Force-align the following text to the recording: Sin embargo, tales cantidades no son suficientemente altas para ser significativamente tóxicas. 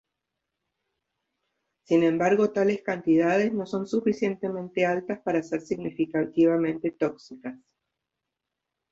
Sin 1.83 2.01
embargo, 2.01 2.49
tales 2.49 2.81
cantidades 2.81 3.53
no 3.53 3.67
son 3.67 3.85
suficientemente 3.85 4.83
altas 4.83 5.19
para 5.19 5.43
ser 5.43 5.61
significativamente 5.61 6.89
tóxicas. 6.89 7.59